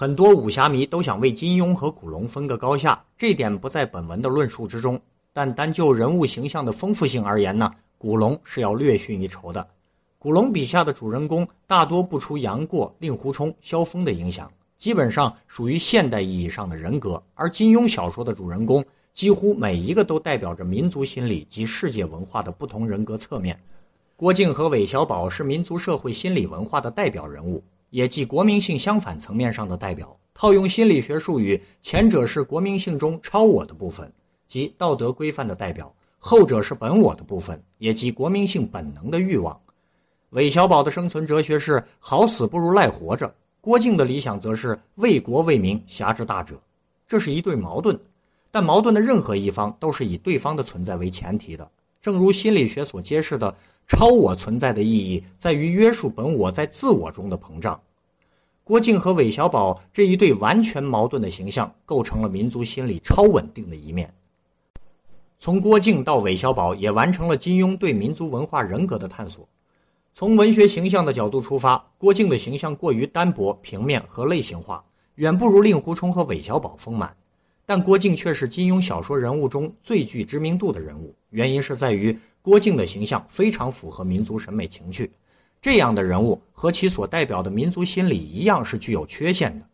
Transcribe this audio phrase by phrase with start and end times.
[0.00, 4.96] 很多武侠迷都想为金庸和古龙分个高下，这点不在本文的论述之中。
[5.32, 9.68] 但单就人物形象的丰富性而言呢，古龙是要略逊一筹的。
[10.16, 23.60] 古龙笔下的主人公大多不出杨过、令狐冲、萧峰的影响，基本上属于现代意义上的人格；而金庸小说的主人公几乎每一个都代表着民族心理及世界文化的不同人格侧面。
[24.14, 27.60] 郭靖和韦小宝是民族社会心理文化的代表人物。
[27.90, 30.14] 也即国民性相反层面上的代表。
[30.34, 34.12] 套用心理学术语，前者是国民性中超我的部分，
[34.46, 35.86] 即道德规范的代表；
[36.18, 39.58] 后者是本我的部分，也即国民性本能的欲望。
[40.30, 46.60] 韦小宝的生存哲学是好死不如赖活着，郭靖的理想则是为国为民，侠之大者。
[47.04, 47.98] 这是一对矛盾，
[48.52, 51.68] 但矛盾的任何一方都是以对方的存在为前提的。
[52.00, 53.52] 正如心理学所揭示的。
[53.88, 57.80] 超我存在的意义在于约束本我在自我中的膨胀。
[58.62, 64.12] 郭靖和韦小宝这一对完全矛盾的形象，构成了民族心理超稳定的一面。
[65.38, 69.48] 从郭靖到韦小宝，也完成了金庸对民族文化人格的探索。
[70.12, 77.16] 从文学形象的角度出发，郭靖的形象过于单薄、平面和类型化，远不如令狐冲和韦小宝丰满。
[77.64, 82.16] 但郭靖却是金庸小说人物中最具知名度的人物，原因是在于。
[82.48, 85.10] 郭靖的形象非常符合民族审美情趣，
[85.60, 89.66] 这样的人物和其所代表的民族心理一样是具有缺陷的。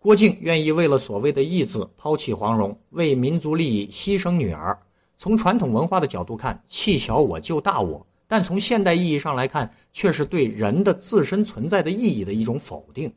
[0.00, 4.76] 郭靖愿意为了所谓的义字抛弃黄蓉，为民族利益牺牲女儿。
[5.16, 13.08] 从传统文化的角度看，弃小我救大我；但从现代意义上来看，却是对人的自身存在的意义的一种否定。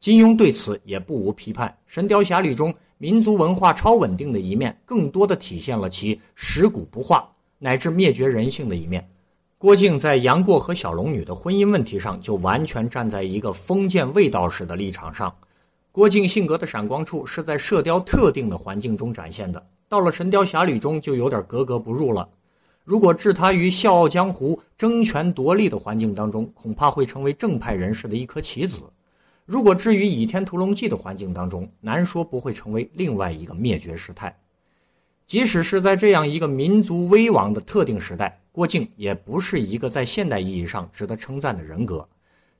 [0.00, 7.30] 金庸对此也不无批判，《神雕侠侣》中民族文化超稳定的一面，更多的体现了其蚀骨不化。
[7.58, 9.08] 乃至灭绝人性的一面，
[9.56, 15.34] 郭靖在杨过和小龙女的婚姻问题上就完全站在一个封建卫道士的立场上。
[15.90, 22.28] 郭靖性格的闪光处是在射雕特定的环境中展现的，到了《神雕侠侣》中就有点格格不入了。
[22.84, 28.82] 如果置他于笑傲江湖、争权夺利的环境当中，恐怕会成为正派人士的一颗棋子；
[29.46, 34.38] 如果置于《倚天屠龙记》的环境当中，难说不会成为另外一个灭绝师太。
[35.26, 42.08] 即使是在这样一个民族危亡的特定时代，郭靖也不是一个在现代意义上值得称赞的人格。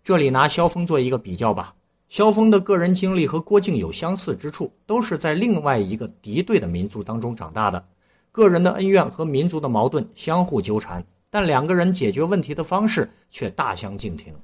[0.03, 1.73] 这里拿萧峰做一个比较吧，
[2.09, 7.85] 萧峰的个人经历和郭靖有相似之处，都是在另外一个敌对的民族当中长大的，
[8.33, 14.35] 个人的恩怨和民族的矛盾相互纠缠，但两个人解决问题的方式却大相径庭。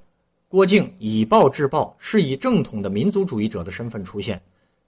[0.46, 4.40] 郭靖以暴制暴，是以正统的民族主义者的身份出现。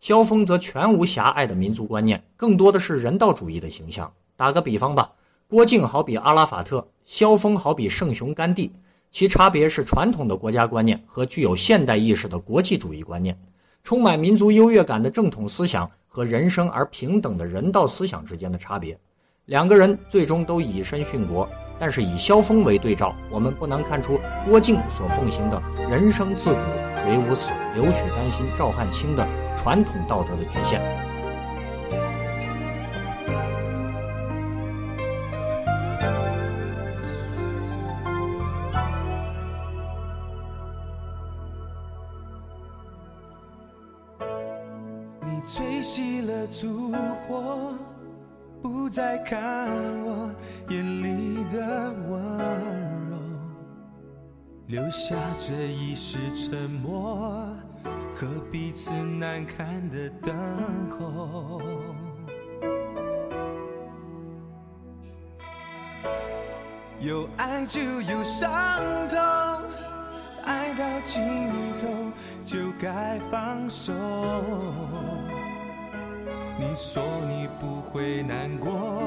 [0.05, 4.13] 萧峰则全无狭隘的民族观念，更多的是人道主义的形象。
[4.37, 5.11] 打个比方吧，
[5.49, 8.71] 郭靖好比阿拉法特，萧峰好比圣雄甘地，
[9.11, 13.35] 其差别是传统的国家观念和具有现代意识的国际主义观念，
[13.83, 18.95] 充满民族优越感的正统思想和人生而平等的人道思想之间的差别。
[19.47, 21.49] 两个人最终都以身殉国，
[21.79, 26.61] 但是以萧峰为对照，我们不难看出郭靖所奉行的人生自古
[27.03, 29.27] 谁无死，留取丹心照汗青的。
[29.57, 30.81] 传统道德的局限。
[45.21, 46.93] 你吹熄了烛
[47.27, 47.75] 火，
[48.63, 49.69] 不再看
[50.05, 50.31] 我
[50.69, 52.23] 眼里的温
[53.11, 53.17] 柔，
[54.67, 57.47] 留下这一世沉默。
[58.15, 60.37] 和彼此难堪的等
[60.91, 61.61] 候，
[67.01, 68.51] 有爱就有伤
[69.11, 69.19] 痛，
[70.45, 71.21] 爱到尽
[71.75, 71.89] 头
[72.45, 73.93] 就该放手。
[76.57, 79.03] 你说你不会难过，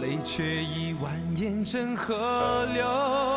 [0.00, 3.31] 泪却已蜿蜒成河流。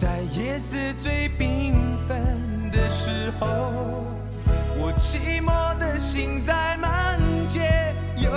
[0.00, 1.74] 在夜色最缤
[2.06, 4.04] 纷的时候，
[4.76, 7.18] 我寂寞的心在满
[7.48, 8.30] 街游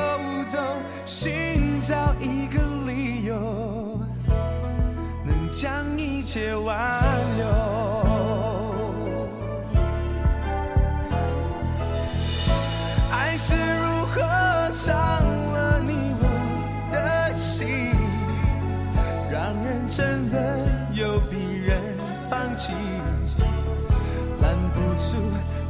[0.48, 0.58] 走，
[1.06, 4.00] 寻找一个理由
[5.24, 6.76] 能将一切挽
[7.38, 7.46] 留。
[13.12, 14.22] 爱是如何
[14.72, 16.26] 伤了你我
[16.92, 17.94] 的心，
[19.32, 20.61] 让人真的。
[20.94, 21.82] 又逼人
[22.30, 22.74] 放弃，
[24.42, 25.18] 拦不住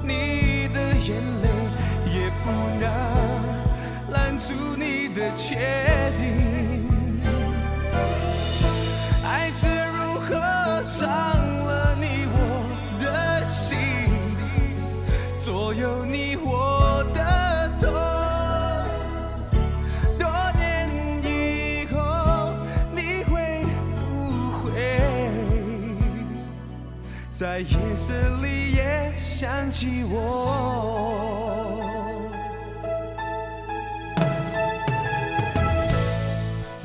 [0.02, 1.48] 你的眼泪，
[2.12, 2.84] 也不能
[4.12, 7.22] 拦住你的决定。
[9.24, 11.21] 爱是如何伤？
[27.32, 28.14] 在夜色
[28.44, 30.20] 里也想起我？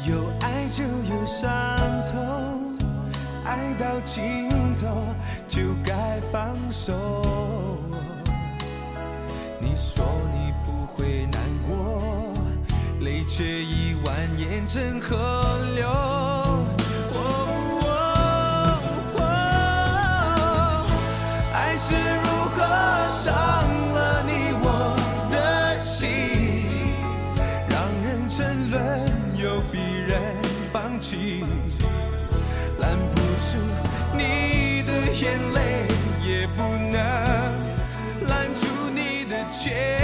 [0.06, 1.50] 有爱就有伤
[2.12, 2.78] 痛，
[3.44, 4.86] 爱到尽头
[5.48, 7.82] 就该放手。
[9.60, 12.00] 你说你不会难过，
[13.00, 16.25] 泪却已蜿蜒成河流。
[22.56, 22.62] 割
[23.22, 23.34] 伤
[23.92, 24.30] 了你
[24.62, 24.96] 我
[25.30, 26.08] 的心，
[27.68, 28.80] 让人沉沦
[29.36, 30.18] 又逼人
[30.72, 31.44] 放弃，
[32.80, 33.58] 拦不住
[34.16, 35.86] 你的眼泪，
[36.26, 36.98] 也不能
[38.26, 39.95] 拦住你的决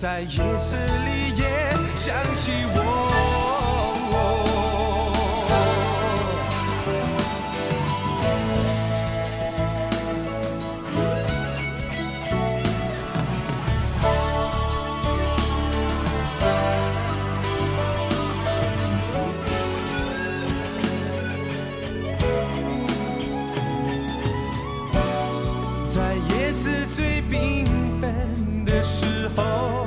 [0.00, 1.44] 在夜色里也
[1.94, 2.78] 想起我？
[25.86, 27.66] 在夜色最缤
[28.00, 29.79] 纷的时候，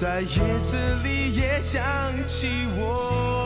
[0.00, 1.82] 在夜色里也想
[2.24, 3.37] 起我。